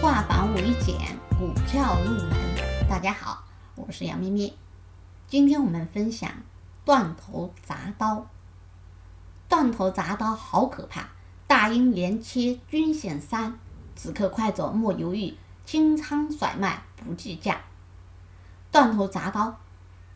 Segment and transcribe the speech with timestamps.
[0.00, 0.96] 化繁为简，
[1.36, 2.30] 股票入门。
[2.88, 3.42] 大家好，
[3.74, 4.56] 我是杨咪咪。
[5.26, 6.30] 今天我们分享
[6.84, 8.24] 断头铡刀。
[9.48, 11.08] 断头铡刀好可怕，
[11.48, 13.58] 大阴连切均线三，
[13.96, 15.34] 此刻快走莫犹豫，
[15.66, 17.62] 清仓甩卖不计价。
[18.70, 19.58] 断头铡刀，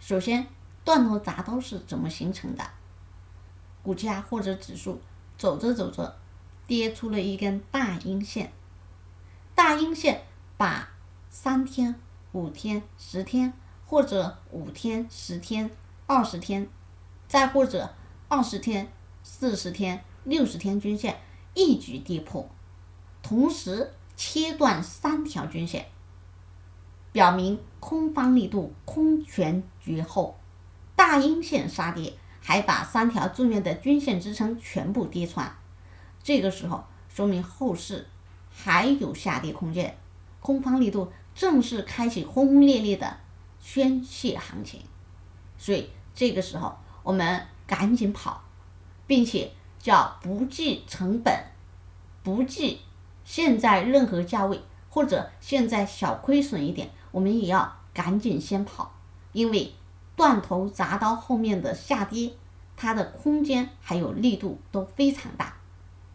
[0.00, 0.48] 首先，
[0.84, 2.64] 断头铡刀是怎么形成的？
[3.84, 5.00] 股价或者指数
[5.36, 6.16] 走着走着，
[6.66, 8.52] 跌出了一根大阴线。
[9.58, 10.22] 大阴线
[10.56, 10.88] 把
[11.28, 11.96] 三天、
[12.30, 13.52] 五天、十天，
[13.84, 15.68] 或者五天、十天、
[16.06, 16.68] 二十天，
[17.26, 17.92] 再或者
[18.28, 18.88] 二十天、
[19.24, 21.18] 四十天、六十天均线
[21.54, 22.48] 一举跌破，
[23.20, 25.86] 同时切断三条均线，
[27.10, 30.38] 表明空方力度空前绝后。
[30.94, 35.52] 大阴线杀跌，还把三条重要的均线支撑全部跌穿，
[36.22, 38.06] 这个时候说明后市。
[38.60, 39.96] 还有下跌空间，
[40.40, 43.18] 空方力度正式开启轰轰烈烈的
[43.60, 44.80] 宣泄行情，
[45.56, 48.42] 所以这个时候我们赶紧跑，
[49.06, 51.32] 并且叫不计成本，
[52.24, 52.80] 不计
[53.24, 58.92] 现在任何价位或者现在小亏损一点，我们也要赶紧先跑，
[59.32, 59.72] 因为
[60.16, 62.32] 断头铡刀后面的下跌，
[62.76, 65.58] 它的空间还有力度都非常大，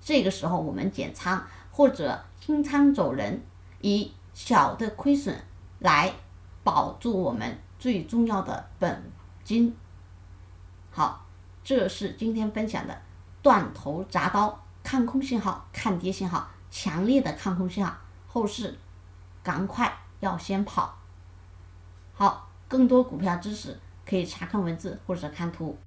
[0.00, 2.22] 这个时候我们减仓或者。
[2.44, 3.40] 清仓走人，
[3.82, 5.40] 以小的亏损
[5.78, 6.12] 来
[6.64, 9.12] 保住我们最重要的本
[9.44, 9.76] 金。
[10.90, 11.24] 好，
[11.62, 13.02] 这是今天分享的
[13.42, 18.76] 断头铡刀看空信号、看跌信号，强烈的看空信号，后市
[19.44, 20.98] 赶快要先跑。
[22.12, 25.78] 好，更多股票知识可以查看文字或者看图。